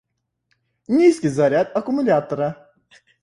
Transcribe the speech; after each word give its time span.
Низкий 0.87 1.27
заряд 1.29 1.67
аккумулятора 1.77 2.49